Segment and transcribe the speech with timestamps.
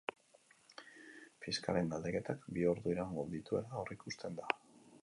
[1.47, 4.53] Fiskalen galdeketak bi ordu iraungo dituela aurreikusten da.